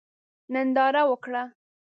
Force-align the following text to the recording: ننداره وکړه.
ننداره 0.53 1.01
وکړه. 1.11 1.43